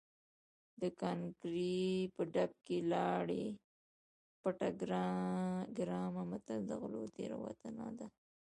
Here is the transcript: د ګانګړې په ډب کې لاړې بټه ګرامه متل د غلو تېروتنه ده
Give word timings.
د 0.81 0.81
ګانګړې 0.99 1.81
په 2.15 2.21
ډب 2.33 2.51
کې 2.65 2.77
لاړې 2.91 3.45
بټه 4.41 4.69
ګرامه 5.77 6.23
متل 6.29 6.59
د 6.67 6.71
غلو 6.81 7.03
تېروتنه 7.15 7.87
ده 7.97 8.07